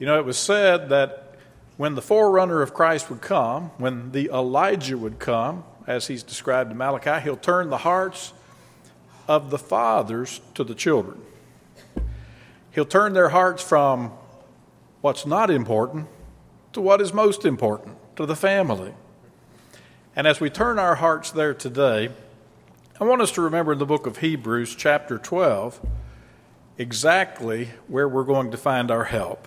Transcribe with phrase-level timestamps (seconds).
[0.00, 1.34] You know, it was said that
[1.76, 6.70] when the forerunner of Christ would come, when the Elijah would come, as he's described
[6.70, 8.32] in Malachi, he'll turn the hearts
[9.28, 11.20] of the fathers to the children.
[12.70, 14.12] He'll turn their hearts from
[15.02, 16.08] what's not important
[16.72, 18.94] to what is most important, to the family.
[20.16, 22.08] And as we turn our hearts there today,
[22.98, 25.78] I want us to remember in the book of Hebrews, chapter 12,
[26.78, 29.46] exactly where we're going to find our help.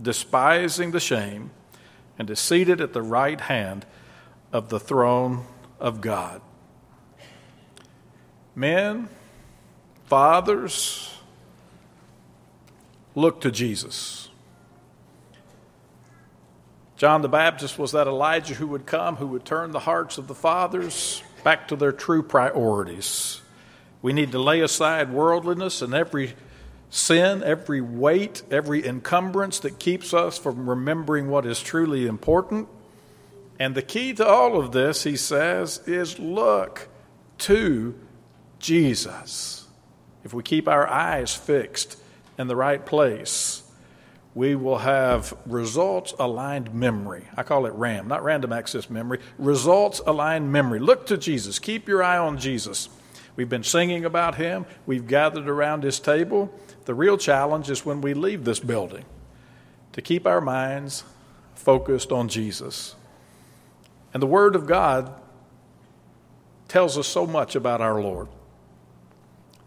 [0.00, 1.50] despising the shame,
[2.18, 3.86] and is seated at the right hand
[4.52, 5.44] of the throne
[5.78, 6.40] of God.
[8.54, 9.08] Men,
[10.06, 11.14] fathers,
[13.14, 14.28] look to Jesus.
[16.96, 20.26] John the Baptist was that Elijah who would come, who would turn the hearts of
[20.26, 23.40] the fathers back to their true priorities.
[24.02, 26.34] We need to lay aside worldliness and every
[26.90, 32.68] sin, every weight, every encumbrance that keeps us from remembering what is truly important.
[33.58, 36.88] And the key to all of this, he says, is look
[37.38, 37.94] to
[38.58, 39.66] Jesus.
[40.24, 41.98] If we keep our eyes fixed
[42.38, 43.62] in the right place,
[44.34, 47.24] we will have results aligned memory.
[47.36, 50.78] I call it RAM, not random access memory, results aligned memory.
[50.78, 51.58] Look to Jesus.
[51.58, 52.88] Keep your eye on Jesus.
[53.34, 56.52] We've been singing about him, we've gathered around his table.
[56.88, 59.04] The real challenge is when we leave this building
[59.92, 61.04] to keep our minds
[61.54, 62.96] focused on Jesus.
[64.14, 65.12] And the Word of God
[66.66, 68.28] tells us so much about our Lord.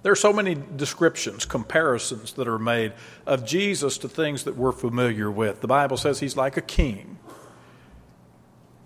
[0.01, 2.93] There are so many descriptions, comparisons that are made
[3.27, 5.61] of Jesus to things that we're familiar with.
[5.61, 7.19] The Bible says he's like a king,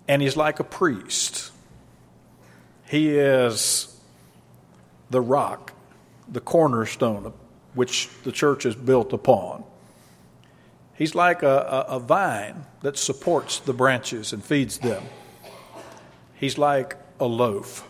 [0.06, 1.52] and he's like a priest.
[2.86, 3.98] He is
[5.08, 5.72] the rock,
[6.30, 7.32] the cornerstone,
[7.76, 9.62] which the church is built upon.
[10.94, 15.02] He's like a, a, a, vine that supports the branches and feeds them.
[16.34, 17.86] He's like a loaf,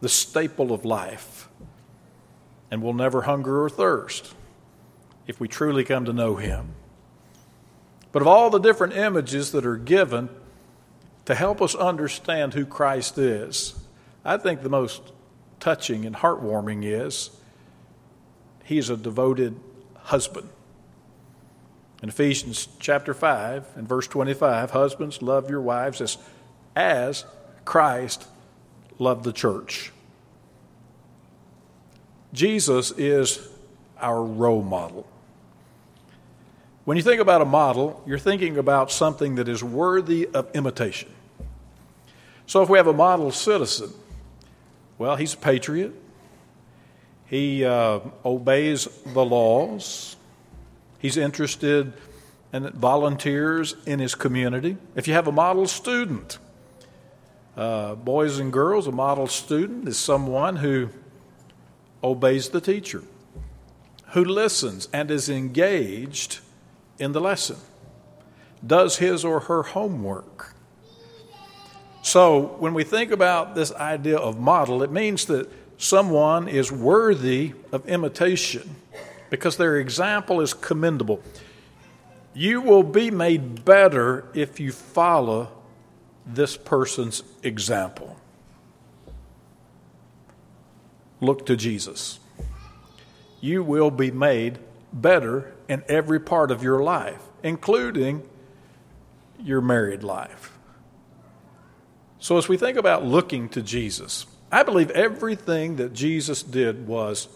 [0.00, 1.48] the staple of life,
[2.70, 4.34] and will never hunger or thirst
[5.26, 6.74] if we truly come to know Him.
[8.12, 10.28] But of all the different images that are given
[11.24, 13.74] to help us understand who Christ is,
[14.24, 15.02] I think the most
[15.58, 17.30] touching and heartwarming is
[18.68, 19.58] he is a devoted
[19.94, 20.46] husband.
[22.02, 26.18] In Ephesians chapter 5 and verse 25, husbands, love your wives as,
[26.76, 27.24] as
[27.64, 28.26] Christ
[28.98, 29.90] loved the church.
[32.34, 33.48] Jesus is
[33.98, 35.06] our role model.
[36.84, 41.08] When you think about a model, you're thinking about something that is worthy of imitation.
[42.46, 43.94] So if we have a model citizen,
[44.98, 45.94] well, he's a patriot,
[47.28, 50.16] he uh, obeys the laws.
[50.98, 51.92] He's interested
[52.52, 54.78] and volunteers in his community.
[54.94, 56.38] If you have a model student,
[57.56, 60.88] uh, boys and girls, a model student is someone who
[62.02, 63.02] obeys the teacher,
[64.12, 66.38] who listens and is engaged
[66.98, 67.56] in the lesson,
[68.66, 70.54] does his or her homework.
[72.02, 77.54] So, when we think about this idea of model, it means that someone is worthy
[77.72, 78.76] of imitation
[79.30, 81.22] because their example is commendable.
[82.34, 85.50] You will be made better if you follow
[86.26, 88.16] this person's example.
[91.20, 92.20] Look to Jesus.
[93.40, 94.58] You will be made
[94.92, 98.28] better in every part of your life, including
[99.40, 100.52] your married life.
[102.18, 107.28] So, as we think about looking to Jesus, I believe everything that Jesus did was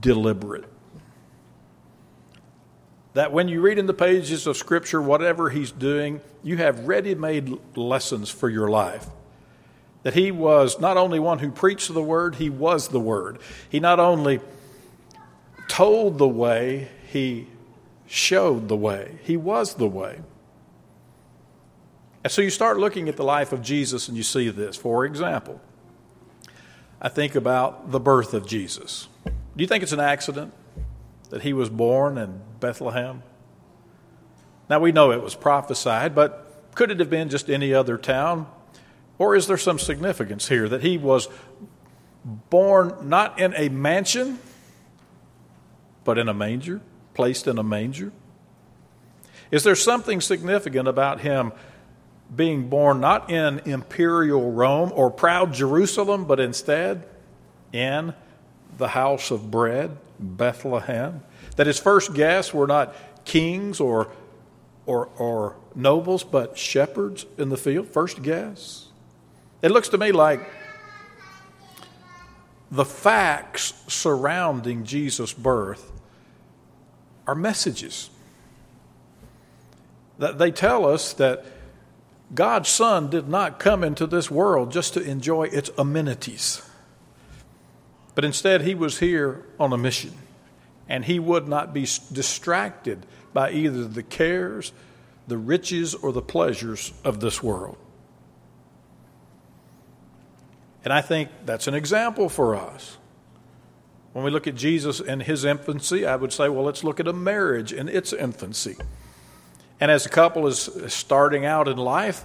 [0.00, 0.64] deliberate.
[3.12, 7.14] That when you read in the pages of Scripture, whatever he's doing, you have ready
[7.14, 9.06] made lessons for your life.
[10.02, 13.38] That he was not only one who preached the word, he was the word.
[13.68, 14.40] He not only
[15.68, 17.46] told the way, he
[18.06, 19.18] showed the way.
[19.22, 20.20] He was the way.
[22.22, 24.76] And so you start looking at the life of Jesus and you see this.
[24.76, 25.60] For example,
[27.04, 29.08] I think about the birth of Jesus.
[29.26, 30.54] Do you think it's an accident
[31.28, 33.22] that he was born in Bethlehem?
[34.70, 38.46] Now we know it was prophesied, but could it have been just any other town?
[39.18, 41.28] Or is there some significance here that he was
[42.24, 44.38] born not in a mansion,
[46.04, 46.80] but in a manger,
[47.12, 48.12] placed in a manger?
[49.50, 51.52] Is there something significant about him
[52.34, 57.04] being born not in imperial Rome or proud Jerusalem, but instead
[57.72, 58.14] in
[58.76, 61.22] the house of bread, Bethlehem?
[61.56, 62.94] That his first guests were not
[63.24, 64.10] kings or,
[64.86, 67.88] or, or nobles, but shepherds in the field?
[67.88, 68.88] First guests?
[69.62, 70.40] It looks to me like
[72.70, 75.92] the facts surrounding Jesus' birth
[77.26, 78.10] are messages.
[80.18, 81.44] That they tell us that
[82.34, 86.62] God's Son did not come into this world just to enjoy its amenities,
[88.14, 90.12] but instead he was here on a mission,
[90.88, 94.72] and he would not be distracted by either the cares,
[95.28, 97.76] the riches, or the pleasures of this world.
[100.84, 102.98] And I think that's an example for us.
[104.12, 107.08] When we look at Jesus in his infancy, I would say, well, let's look at
[107.08, 108.76] a marriage in its infancy.
[109.80, 112.24] And as a couple is starting out in life,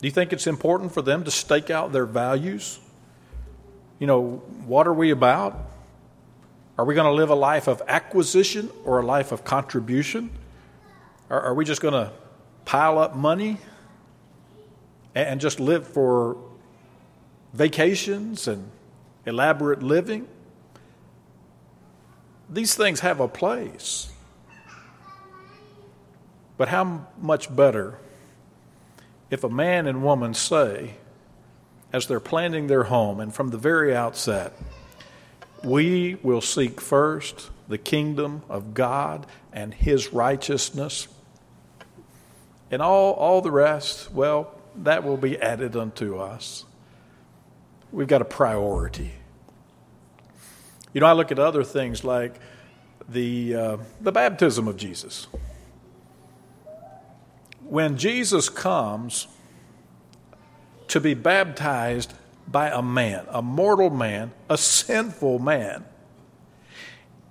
[0.00, 2.78] do you think it's important for them to stake out their values?
[3.98, 5.70] You know, what are we about?
[6.76, 10.30] Are we going to live a life of acquisition or a life of contribution?
[11.30, 12.12] Are, are we just going to
[12.64, 13.58] pile up money
[15.14, 16.36] and just live for
[17.52, 18.70] vacations and
[19.26, 20.26] elaborate living?
[22.50, 24.11] These things have a place.
[26.56, 27.98] But how much better
[29.32, 30.96] if a man and woman say,
[31.90, 34.52] as they're planning their home and from the very outset,
[35.64, 41.08] we will seek first the kingdom of God and his righteousness,
[42.70, 46.66] and all, all the rest, well, that will be added unto us.
[47.90, 49.12] We've got a priority.
[50.92, 52.38] You know, I look at other things like
[53.08, 55.26] the, uh, the baptism of Jesus.
[57.72, 59.28] When Jesus comes
[60.88, 62.12] to be baptized
[62.46, 65.86] by a man, a mortal man, a sinful man,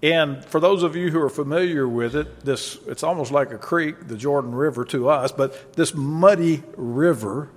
[0.02, 3.60] and for those of you who are familiar with it, this it's almost like a
[3.60, 7.52] creek, the Jordan River to us, but this muddy river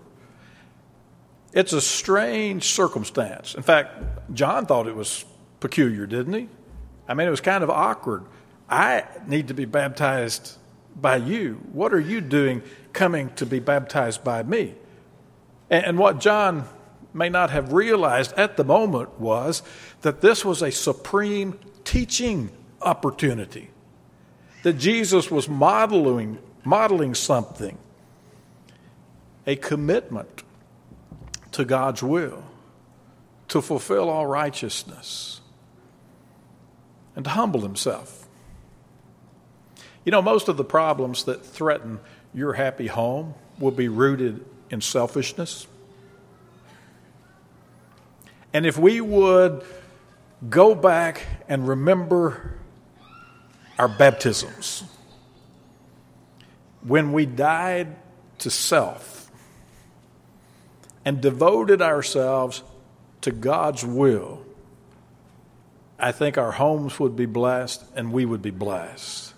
[1.54, 3.54] it's a strange circumstance.
[3.54, 5.24] In fact, John thought it was
[5.58, 6.48] peculiar, didn't he?
[7.08, 8.26] I mean, it was kind of awkward.
[8.68, 10.58] I need to be baptized
[10.96, 11.60] by you.
[11.72, 12.62] What are you doing
[12.92, 14.74] coming to be baptized by me?
[15.70, 16.66] And what John
[17.12, 19.62] may not have realized at the moment was
[20.02, 22.50] that this was a supreme teaching
[22.82, 23.70] opportunity.
[24.62, 27.78] That Jesus was modeling, modeling something,
[29.46, 30.42] a commitment
[31.52, 32.44] to God's will,
[33.48, 35.40] to fulfill all righteousness,
[37.14, 38.23] and to humble himself.
[40.04, 42.00] You know, most of the problems that threaten
[42.32, 45.66] your happy home will be rooted in selfishness.
[48.52, 49.64] And if we would
[50.48, 52.58] go back and remember
[53.78, 54.84] our baptisms,
[56.82, 57.96] when we died
[58.38, 59.24] to self,
[61.04, 62.62] and devoted ourselves
[63.20, 64.42] to God's will,
[65.98, 69.33] I think our homes would be blessed and we would be blessed.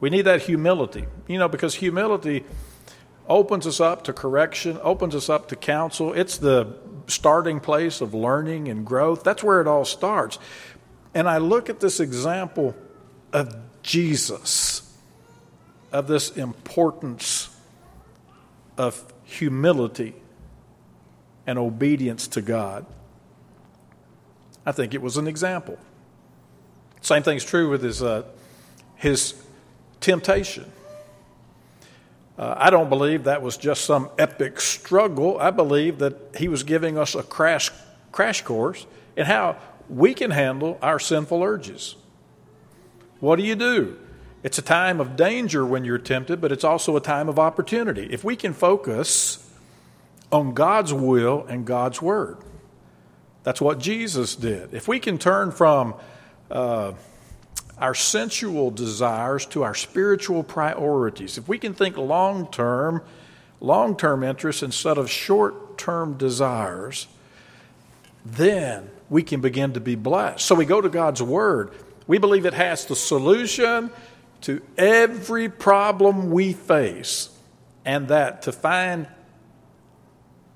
[0.00, 2.44] We need that humility, you know, because humility
[3.28, 6.12] opens us up to correction, opens us up to counsel.
[6.12, 6.74] It's the
[7.08, 9.24] starting place of learning and growth.
[9.24, 10.38] That's where it all starts.
[11.14, 12.76] And I look at this example
[13.32, 14.96] of Jesus,
[15.92, 17.54] of this importance
[18.76, 20.14] of humility
[21.46, 22.86] and obedience to God.
[24.64, 25.78] I think it was an example.
[27.00, 28.24] Same thing's true with his, uh,
[28.96, 29.34] his
[30.00, 30.70] temptation.
[32.38, 35.38] Uh, I don't believe that was just some epic struggle.
[35.38, 37.70] I believe that he was giving us a crash,
[38.12, 38.86] crash course
[39.16, 39.56] in how
[39.88, 41.96] we can handle our sinful urges.
[43.20, 43.98] What do you do?
[44.44, 48.06] It's a time of danger when you're tempted, but it's also a time of opportunity.
[48.10, 49.44] If we can focus
[50.30, 52.38] on God's will and God's word.
[53.42, 54.74] That's what Jesus did.
[54.74, 55.94] If we can turn from
[56.50, 56.92] uh,
[57.80, 63.02] our sensual desires to our spiritual priorities, if we can think long term,
[63.60, 67.06] long term interests instead of short term desires,
[68.24, 70.44] then we can begin to be blessed.
[70.44, 71.72] So we go to God's Word.
[72.06, 73.90] We believe it has the solution
[74.42, 77.28] to every problem we face,
[77.84, 79.08] and that to find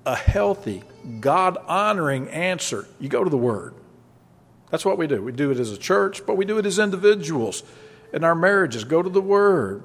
[0.05, 0.83] a healthy,
[1.19, 3.73] God honoring answer, you go to the Word.
[4.73, 5.21] That's what we do.
[5.21, 7.61] We do it as a church, but we do it as individuals
[8.11, 8.83] in our marriages.
[8.83, 9.83] Go to the Word.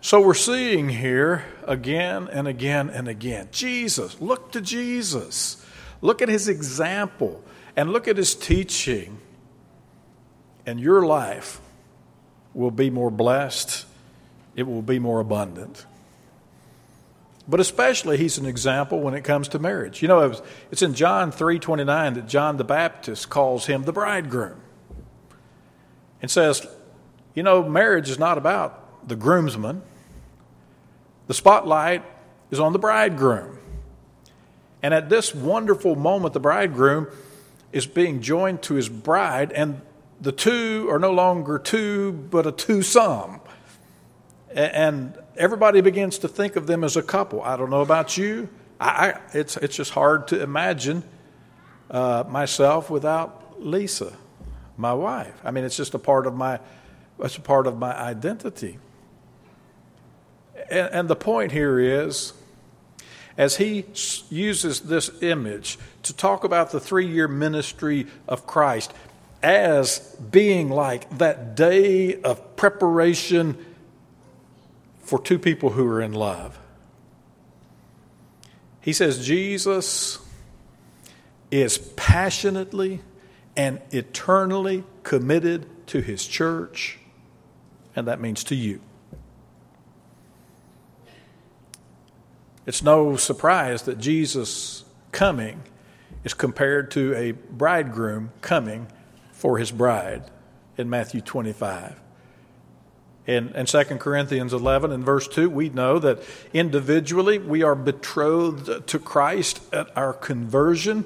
[0.00, 4.20] So we're seeing here again and again and again Jesus.
[4.20, 5.64] Look to Jesus.
[6.00, 7.44] Look at his example
[7.76, 9.20] and look at his teaching,
[10.66, 11.60] and your life
[12.54, 13.86] will be more blessed,
[14.56, 15.86] it will be more abundant.
[17.48, 20.00] But especially, he's an example when it comes to marriage.
[20.00, 20.34] You know,
[20.70, 24.60] it's in John 3.29 that John the Baptist calls him the bridegroom
[26.20, 26.66] and says,
[27.34, 29.82] you know, marriage is not about the groomsman.
[31.26, 32.04] The spotlight
[32.50, 33.58] is on the bridegroom.
[34.82, 37.08] And at this wonderful moment, the bridegroom
[37.72, 39.80] is being joined to his bride, and
[40.20, 43.40] the two are no longer two, but a twosome.
[44.54, 47.42] And everybody begins to think of them as a couple.
[47.42, 48.48] I don't know about you.
[48.80, 51.02] I, I it's, it's just hard to imagine
[51.90, 54.12] uh, myself without Lisa,
[54.76, 55.34] my wife.
[55.44, 56.60] I mean, it's just a part of my,
[57.20, 58.78] it's a part of my identity.
[60.70, 62.32] And, and the point here is,
[63.36, 63.86] as he
[64.28, 68.92] uses this image to talk about the three year ministry of Christ
[69.42, 69.98] as
[70.30, 73.56] being like that day of preparation
[75.12, 76.58] for two people who are in love.
[78.80, 80.18] He says Jesus
[81.50, 83.02] is passionately
[83.54, 86.98] and eternally committed to his church,
[87.94, 88.80] and that means to you.
[92.64, 95.60] It's no surprise that Jesus coming
[96.24, 98.86] is compared to a bridegroom coming
[99.32, 100.30] for his bride
[100.78, 102.00] in Matthew 25.
[103.26, 108.86] In, in 2 Corinthians 11 and verse 2, we know that individually we are betrothed
[108.88, 111.04] to Christ at our conversion,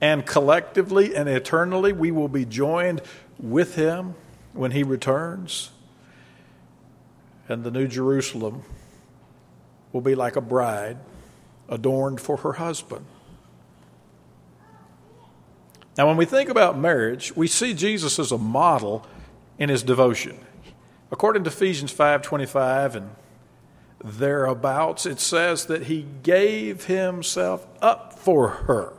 [0.00, 3.00] and collectively and eternally we will be joined
[3.38, 4.14] with him
[4.52, 5.70] when he returns.
[7.48, 8.64] And the New Jerusalem
[9.92, 10.96] will be like a bride
[11.68, 13.06] adorned for her husband.
[15.96, 19.06] Now, when we think about marriage, we see Jesus as a model
[19.58, 20.38] in his devotion.
[21.12, 23.10] According to Ephesians 5:25 and
[24.02, 28.94] thereabouts, it says that he gave himself up for her.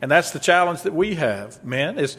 [0.00, 2.16] And that's the challenge that we have, men, is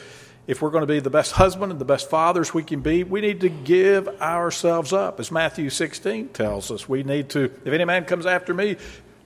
[0.47, 3.03] if we're going to be the best husband and the best fathers we can be,
[3.03, 5.19] we need to give ourselves up.
[5.19, 8.77] As Matthew 16 tells us, we need to, if any man comes after me,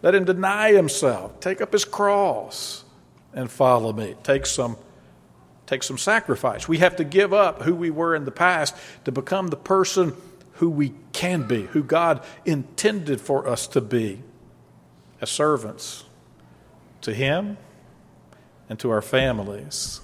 [0.02, 2.84] let him deny himself, take up his cross,
[3.34, 4.16] and follow me.
[4.24, 4.78] Take some,
[5.66, 6.68] take some sacrifice.
[6.68, 10.16] We have to give up who we were in the past to become the person
[10.54, 14.22] who we can be, who God intended for us to be
[15.22, 16.04] as servants
[17.02, 17.58] to Him
[18.70, 20.02] and to our families.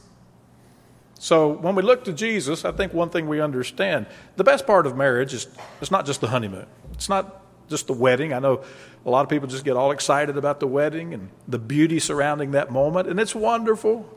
[1.19, 4.05] So when we look to Jesus, I think one thing we understand
[4.37, 5.47] the best part of marriage is
[5.81, 6.65] it's not just the honeymoon.
[6.93, 8.33] It's not just the wedding.
[8.33, 8.63] I know
[9.05, 12.51] a lot of people just get all excited about the wedding and the beauty surrounding
[12.51, 14.09] that moment, and it's wonderful.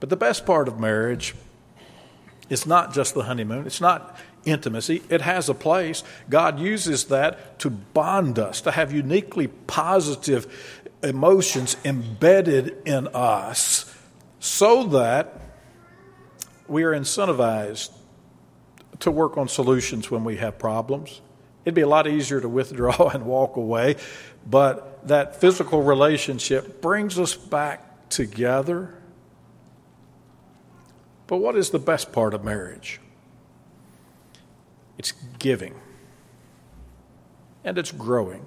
[0.00, 1.34] But the best part of marriage
[2.50, 5.02] is not just the honeymoon, it's not intimacy.
[5.08, 6.02] It has a place.
[6.28, 13.94] God uses that to bond us, to have uniquely positive emotions embedded in us
[14.40, 15.40] so that
[16.66, 17.90] we are incentivized
[19.00, 21.20] to work on solutions when we have problems.
[21.64, 23.96] It'd be a lot easier to withdraw and walk away,
[24.46, 28.94] but that physical relationship brings us back together.
[31.26, 33.00] But what is the best part of marriage?
[34.98, 35.74] It's giving,
[37.64, 38.44] and it's growing.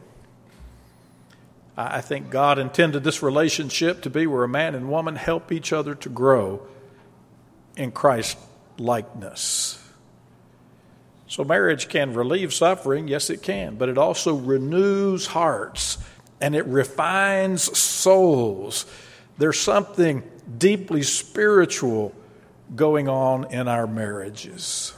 [1.76, 5.72] I think God intended this relationship to be where a man and woman help each
[5.72, 6.62] other to grow
[7.76, 8.38] in Christ
[8.80, 9.84] likeness.
[11.28, 15.98] So, marriage can relieve suffering, yes, it can, but it also renews hearts
[16.40, 18.86] and it refines souls.
[19.38, 20.24] There's something
[20.58, 22.16] deeply spiritual
[22.76, 24.94] going on in our marriages.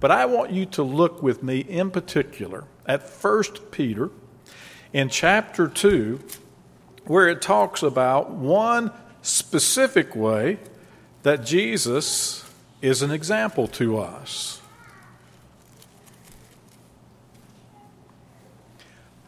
[0.00, 4.10] But I want you to look with me in particular at 1 Peter
[4.92, 6.20] in chapter 2
[7.04, 8.90] where it talks about one
[9.22, 10.58] specific way
[11.22, 12.44] that Jesus
[12.80, 14.60] is an example to us.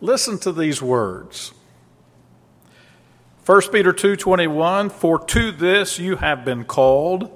[0.00, 1.53] Listen to these words.
[3.46, 7.30] 1 Peter 2:21 For to this you have been called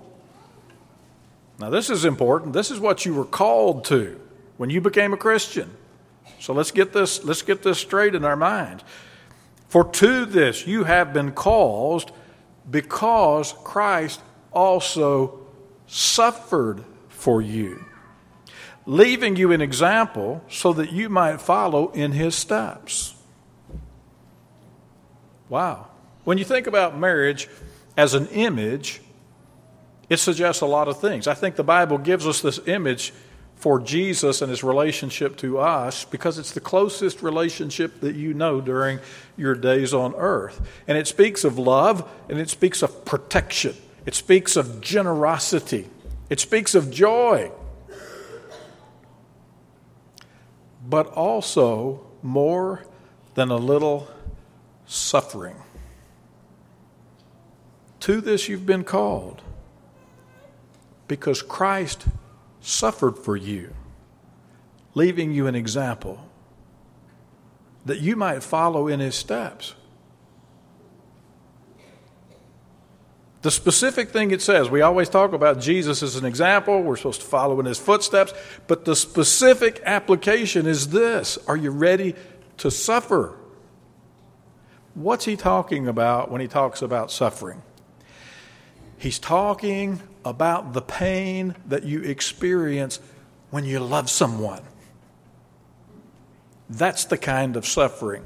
[1.58, 2.52] Now, this is important.
[2.52, 4.18] This is what you were called to
[4.58, 5.70] when you became a Christian.
[6.38, 8.84] So let's get this, let's get this straight in our minds.
[9.68, 12.12] For to this you have been caused
[12.70, 14.20] because Christ
[14.52, 15.40] also
[15.86, 17.84] suffered for you,
[18.86, 23.14] leaving you an example so that you might follow in his steps.
[25.48, 25.88] Wow.
[26.28, 27.48] When you think about marriage
[27.96, 29.00] as an image,
[30.10, 31.26] it suggests a lot of things.
[31.26, 33.14] I think the Bible gives us this image
[33.56, 38.60] for Jesus and his relationship to us because it's the closest relationship that you know
[38.60, 38.98] during
[39.38, 40.60] your days on earth.
[40.86, 45.88] And it speaks of love and it speaks of protection, it speaks of generosity,
[46.28, 47.50] it speaks of joy,
[50.86, 52.84] but also more
[53.32, 54.10] than a little
[54.84, 55.56] suffering.
[58.00, 59.42] To this you've been called
[61.08, 62.06] because Christ
[62.60, 63.74] suffered for you,
[64.94, 66.28] leaving you an example
[67.86, 69.74] that you might follow in his steps.
[73.42, 76.82] The specific thing it says, we always talk about Jesus as an example.
[76.82, 78.34] We're supposed to follow in his footsteps.
[78.66, 82.14] But the specific application is this Are you ready
[82.58, 83.36] to suffer?
[84.94, 87.62] What's he talking about when he talks about suffering?
[88.98, 93.00] He's talking about the pain that you experience
[93.50, 94.62] when you love someone.
[96.68, 98.24] That's the kind of suffering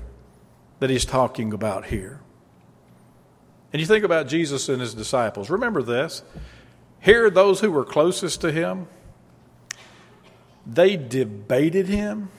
[0.81, 2.21] that he's talking about here.
[3.73, 5.49] And you think about Jesus and his disciples.
[5.49, 6.23] Remember this.
[7.01, 8.89] Here, those who were closest to him,
[10.67, 12.31] they debated him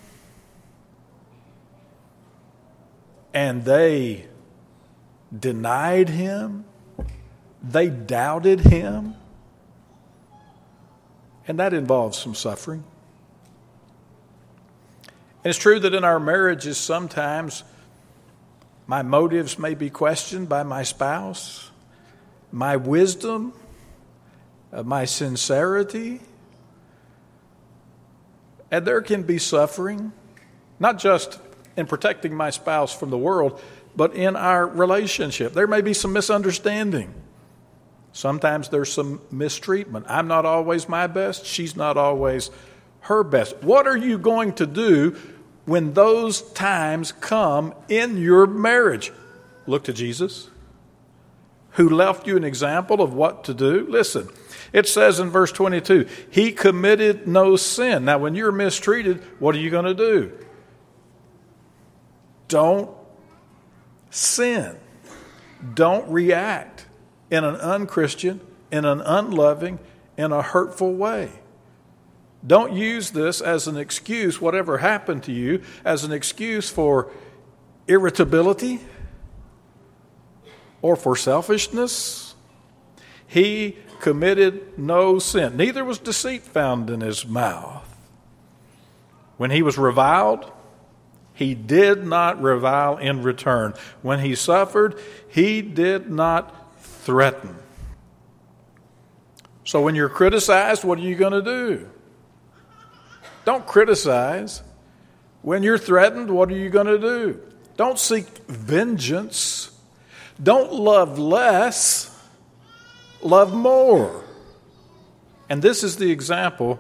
[3.34, 4.26] and they
[5.38, 6.66] denied him
[7.64, 9.16] they doubted him.
[11.48, 12.84] And that involves some suffering.
[15.44, 17.64] And it's true that in our marriages, sometimes
[18.86, 21.72] my motives may be questioned by my spouse,
[22.52, 23.54] my wisdom,
[24.72, 26.22] uh, my sincerity.
[28.72, 30.12] And there can be suffering,
[30.80, 31.40] not just
[31.76, 33.62] in protecting my spouse from the world,
[33.96, 35.54] but in our relationship.
[35.54, 37.14] There may be some misunderstanding.
[38.14, 40.06] Sometimes there's some mistreatment.
[40.08, 42.52] I'm not always my best, she's not always
[43.02, 43.62] her best.
[43.64, 45.18] What are you going to do
[45.66, 49.12] when those times come in your marriage?
[49.66, 50.52] Look to Jesus,
[51.72, 53.88] who left you an example of what to do.
[53.90, 54.30] Listen,
[54.72, 58.06] it says in verse 22 He committed no sin.
[58.06, 60.32] Now, when you're mistreated, what are you going to do?
[62.48, 62.92] Don't
[64.12, 64.78] sin,
[65.74, 66.83] don't react
[67.34, 68.40] in an unchristian,
[68.72, 69.80] in an unloving,
[70.16, 71.32] in a hurtful way.
[72.46, 77.10] Don't use this as an excuse, whatever happened to you, as an excuse for
[77.88, 78.82] irritability
[80.84, 82.36] or for selfishness.
[83.26, 87.90] He committed no sin, neither was deceit found in his mouth.
[89.38, 90.52] When he was reviled,
[91.34, 93.74] he did not revile in return.
[94.04, 96.63] When he suffered, he did not
[97.06, 97.56] threaten.
[99.66, 101.90] So when you're criticized, what are you going to do?
[103.46, 104.62] Don't criticize.
[105.42, 107.42] When you're threatened, what are you going to do?
[107.76, 109.72] Don't seek vengeance.
[110.42, 112.10] Don't love less,
[113.22, 114.24] love more.
[115.50, 116.80] And this is the example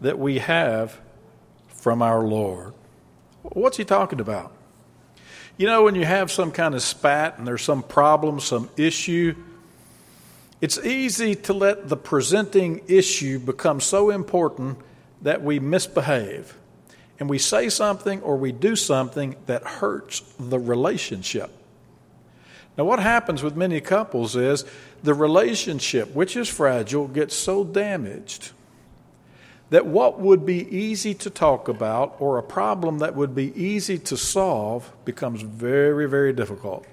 [0.00, 0.98] that we have
[1.68, 2.74] from our Lord.
[3.42, 4.52] What's he talking about?
[5.56, 9.34] You know, when you have some kind of spat and there's some problem, some issue,
[10.60, 14.78] it's easy to let the presenting issue become so important
[15.22, 16.54] that we misbehave
[17.20, 21.50] and we say something or we do something that hurts the relationship.
[22.76, 24.64] Now, what happens with many couples is
[25.02, 28.52] the relationship, which is fragile, gets so damaged
[29.70, 33.98] that what would be easy to talk about or a problem that would be easy
[33.98, 36.86] to solve becomes very, very difficult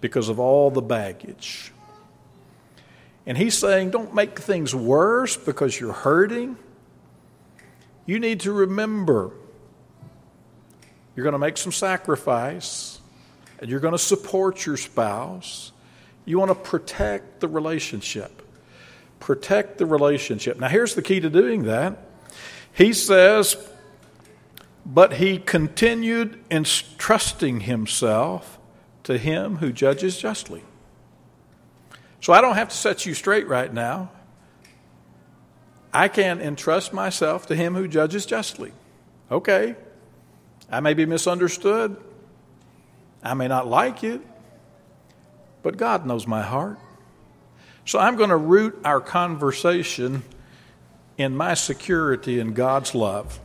[0.00, 1.72] because of all the baggage.
[3.26, 6.56] And he's saying, don't make things worse because you're hurting.
[8.06, 9.32] You need to remember
[11.16, 13.00] you're going to make some sacrifice
[13.58, 15.72] and you're going to support your spouse.
[16.24, 18.42] You want to protect the relationship.
[19.18, 20.60] Protect the relationship.
[20.60, 21.98] Now, here's the key to doing that.
[22.72, 23.56] He says,
[24.84, 28.58] but he continued entrusting himself
[29.04, 30.62] to him who judges justly.
[32.26, 34.10] So I don't have to set you straight right now.
[35.94, 38.72] I can entrust myself to him who judges justly.
[39.30, 39.76] Okay.
[40.68, 41.96] I may be misunderstood.
[43.22, 44.20] I may not like it.
[45.62, 46.80] But God knows my heart.
[47.84, 50.24] So I'm going to root our conversation
[51.16, 53.38] in my security in God's love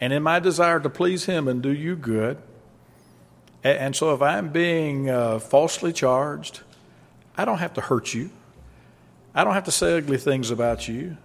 [0.00, 2.38] and in my desire to please Him and do you good.
[3.64, 6.60] And so if I'm being uh, falsely charged,
[7.36, 8.30] I don't have to hurt you.
[9.34, 11.16] I don't have to say ugly things about you.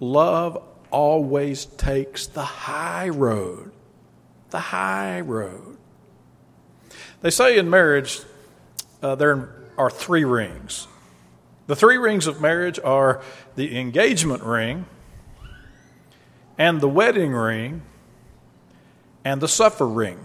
[0.00, 3.70] Love always takes the high road.
[4.48, 5.76] The high road.
[7.20, 8.20] They say in marriage
[9.02, 10.88] uh, there are three rings.
[11.66, 13.22] The three rings of marriage are
[13.54, 14.86] the engagement ring,
[16.58, 17.82] and the wedding ring,
[19.24, 20.18] and the suffer ring.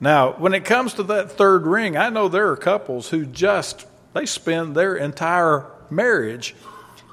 [0.00, 3.86] Now, when it comes to that third ring, I know there are couples who just
[4.14, 6.54] they spend their entire marriage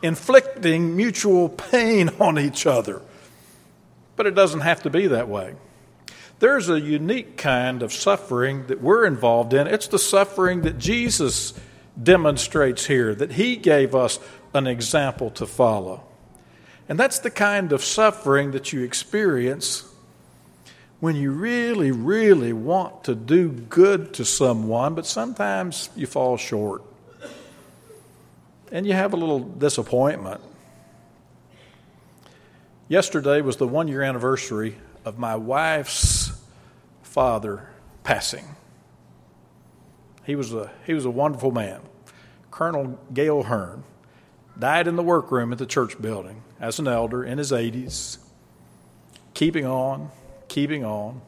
[0.02, 3.02] inflicting mutual pain on each other.
[4.16, 5.56] But it doesn't have to be that way.
[6.40, 9.68] There's a unique kind of suffering that we're involved in.
[9.68, 11.54] It's the suffering that Jesus
[12.02, 14.20] demonstrates here, that he gave us
[14.54, 16.04] an example to follow.
[16.88, 19.92] And that's the kind of suffering that you experience
[21.00, 26.84] when you really, really want to do good to someone, but sometimes you fall short
[28.72, 30.42] and you have a little disappointment.
[32.88, 36.32] Yesterday was the one year anniversary of my wife's
[37.04, 37.70] father
[38.04, 38.46] passing.
[40.26, 41.82] He was a, he was a wonderful man.
[42.52, 43.84] Colonel Gale Hearn
[44.58, 48.18] died in the workroom at the church building as an elder in his 80s,
[49.34, 50.10] keeping on,
[50.56, 51.20] keeping on.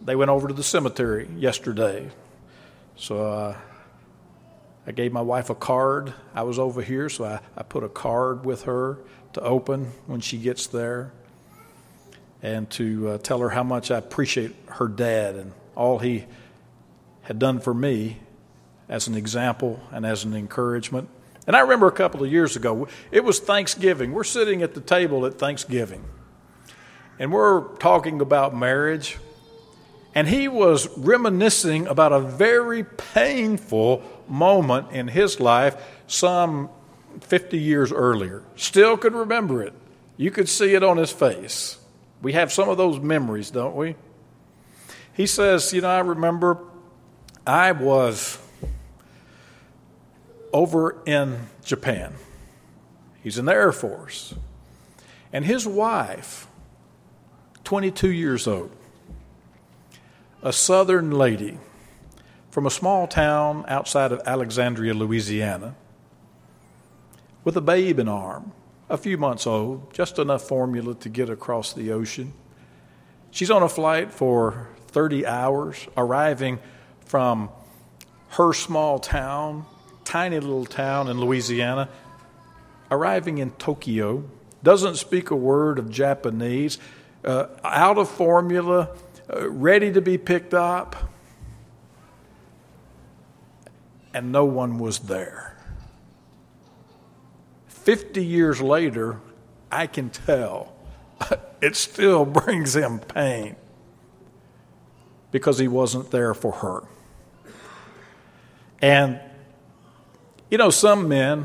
[0.00, 2.08] They went over to the cemetery yesterday.
[2.96, 3.56] So uh,
[4.86, 6.14] I gave my wife a card.
[6.34, 8.96] I was over here, so I, I put a card with her
[9.34, 11.12] to open when she gets there
[12.42, 16.24] and to uh, tell her how much I appreciate her dad and all he
[17.24, 18.20] had done for me
[18.88, 21.10] as an example and as an encouragement.
[21.46, 24.12] And I remember a couple of years ago, it was Thanksgiving.
[24.12, 26.02] We're sitting at the table at Thanksgiving,
[27.18, 29.18] and we're talking about marriage.
[30.14, 35.76] And he was reminiscing about a very painful moment in his life
[36.06, 36.70] some
[37.20, 38.42] 50 years earlier.
[38.56, 39.74] Still could remember it.
[40.16, 41.78] You could see it on his face.
[42.20, 43.94] We have some of those memories, don't we?
[45.12, 46.58] He says, You know, I remember
[47.46, 48.38] I was
[50.52, 52.14] over in Japan.
[53.22, 54.34] He's in the Air Force.
[55.32, 56.47] And his wife,
[57.68, 58.70] 22 years old,
[60.42, 61.58] a southern lady
[62.50, 65.74] from a small town outside of Alexandria, Louisiana,
[67.44, 68.52] with a babe in arm,
[68.88, 72.32] a few months old, just enough formula to get across the ocean.
[73.30, 76.60] She's on a flight for 30 hours, arriving
[77.04, 77.50] from
[78.30, 79.66] her small town,
[80.06, 81.90] tiny little town in Louisiana,
[82.90, 84.24] arriving in Tokyo,
[84.62, 86.78] doesn't speak a word of Japanese,
[87.28, 88.88] uh, out of formula,
[89.30, 90.96] uh, ready to be picked up,
[94.14, 95.54] and no one was there.
[97.66, 99.20] 50 years later,
[99.70, 100.72] I can tell
[101.60, 103.56] it still brings him pain
[105.30, 106.82] because he wasn't there for her.
[108.80, 109.20] And,
[110.50, 111.44] you know, some men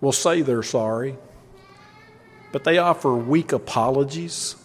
[0.00, 1.16] will say they're sorry,
[2.52, 4.56] but they offer weak apologies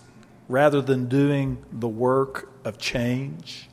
[0.47, 3.69] rather than doing the work of change.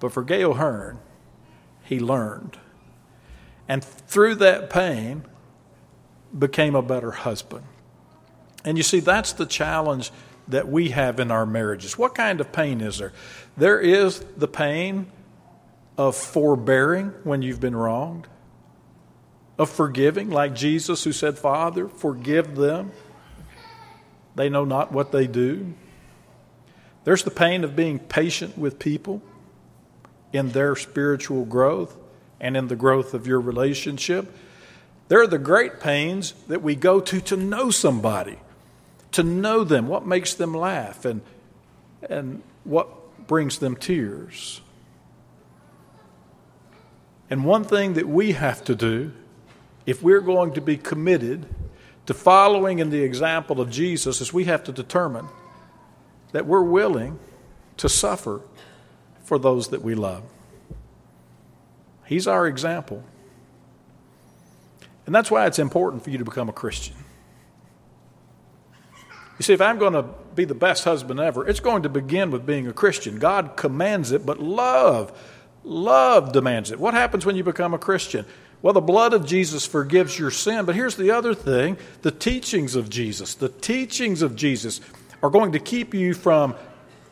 [0.00, 1.00] But for Gale Hearn,
[1.82, 2.58] he learned.
[3.66, 5.24] And through that pain,
[6.36, 7.64] became a better husband.
[8.64, 10.10] And you see, that's the challenge
[10.48, 11.96] that we have in our marriages.
[11.96, 13.12] What kind of pain is there?
[13.56, 15.10] There is the pain
[15.96, 18.26] of forbearing when you've been wronged,
[19.58, 22.92] of forgiving, like Jesus who said, Father, forgive them.
[24.36, 25.74] They know not what they do.
[27.04, 29.20] There's the pain of being patient with people
[30.32, 31.96] in their spiritual growth
[32.40, 34.32] and in the growth of your relationship.
[35.08, 38.38] There are the great pains that we go to to know somebody,
[39.12, 41.22] to know them, what makes them laugh, and,
[42.08, 44.60] and what brings them tears.
[47.30, 49.12] And one thing that we have to do,
[49.88, 51.46] if we're going to be committed
[52.04, 55.26] to following in the example of Jesus, is we have to determine
[56.32, 57.18] that we're willing
[57.78, 58.42] to suffer
[59.24, 60.24] for those that we love.
[62.04, 63.02] He's our example.
[65.06, 66.96] And that's why it's important for you to become a Christian.
[69.38, 72.30] You see, if I'm going to be the best husband ever, it's going to begin
[72.30, 73.18] with being a Christian.
[73.18, 75.18] God commands it, but love,
[75.64, 76.78] love demands it.
[76.78, 78.26] What happens when you become a Christian?
[78.60, 82.74] Well, the blood of Jesus forgives your sin, but here's the other thing the teachings
[82.74, 83.34] of Jesus.
[83.34, 84.80] The teachings of Jesus
[85.22, 86.54] are going to keep you from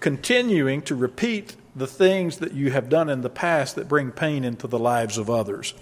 [0.00, 4.44] continuing to repeat the things that you have done in the past that bring pain
[4.44, 5.74] into the lives of others.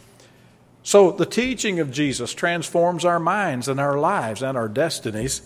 [0.83, 5.41] So, the teaching of Jesus transforms our minds and our lives and our destinies.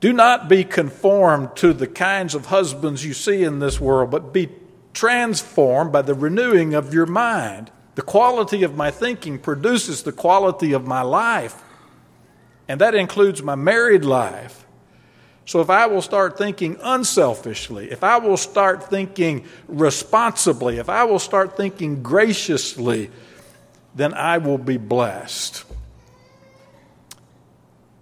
[0.00, 4.32] Do not be conformed to the kinds of husbands you see in this world, but
[4.32, 4.48] be
[4.94, 7.70] transformed by the renewing of your mind.
[7.94, 11.62] The quality of my thinking produces the quality of my life,
[12.68, 14.66] and that includes my married life.
[15.46, 21.04] So, if I will start thinking unselfishly, if I will start thinking responsibly, if I
[21.04, 23.10] will start thinking graciously,
[23.94, 25.64] then I will be blessed.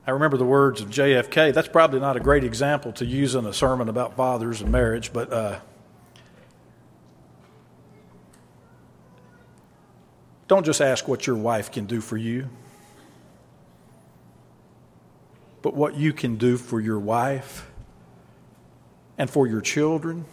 [0.07, 1.53] I remember the words of JFK.
[1.53, 5.13] That's probably not a great example to use in a sermon about fathers and marriage,
[5.13, 5.61] but uh,
[10.53, 12.49] don't just ask what your wife can do for you
[15.63, 17.71] but what you can do for your wife
[19.17, 20.25] and for your children.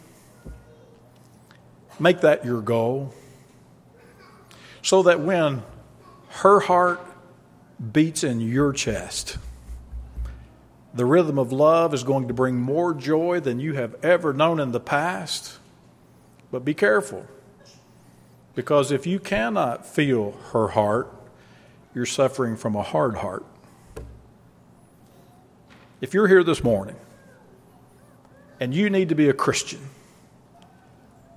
[2.00, 3.14] Make that your goal
[4.82, 5.62] so that when
[6.30, 7.00] her heart
[7.92, 9.38] beats in your chest,
[10.94, 14.60] the rhythm of love is going to bring more joy than you have ever known
[14.60, 15.60] in the past.
[16.52, 17.28] But be careful,
[18.56, 21.14] because if you cannot feel her heart,
[21.94, 23.46] you're suffering from a hard heart.
[26.02, 26.96] If you're here this morning
[28.60, 29.80] and you need to be a Christian,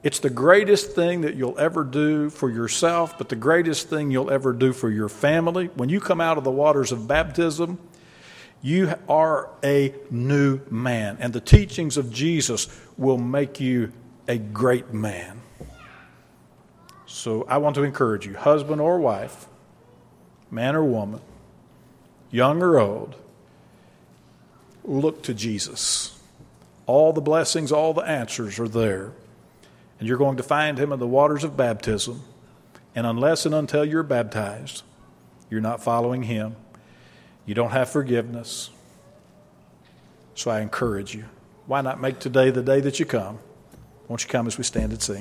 [0.03, 4.31] it's the greatest thing that you'll ever do for yourself, but the greatest thing you'll
[4.31, 5.66] ever do for your family.
[5.75, 7.79] When you come out of the waters of baptism,
[8.61, 13.92] you are a new man, and the teachings of Jesus will make you
[14.27, 15.40] a great man.
[17.12, 19.46] So I want to encourage you, husband or wife,
[20.51, 21.20] man or woman,
[22.31, 23.16] young or old,
[24.83, 26.18] look to Jesus.
[26.87, 29.12] All the blessings, all the answers are there.
[30.01, 32.22] And you're going to find him in the waters of baptism.
[32.94, 34.83] And unless and until you're baptized,
[35.51, 36.57] you're not following him.
[37.44, 38.70] You don't have forgiveness.
[40.35, 41.27] So I encourage you.
[41.66, 43.38] Why not make today the day that you come?
[44.09, 45.20] Won't you come as we stand and sing?